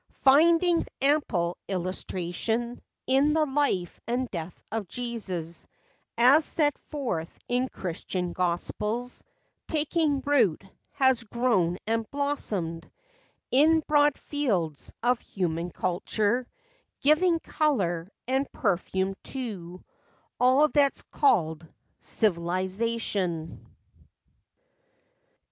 [0.01, 5.67] XI 9 Finding ample illustration In the life and death of Jesus,
[6.17, 9.23] As set forth in Christian gospels,
[9.67, 12.89] Taking root, has grown and blossomed
[13.51, 16.47] In broad fields of human culture
[17.01, 19.83] Giving color and perfume to
[20.39, 21.67] All that's called
[21.99, 23.67] civilization.